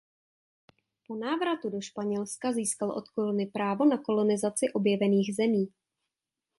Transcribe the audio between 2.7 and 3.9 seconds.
od koruny právo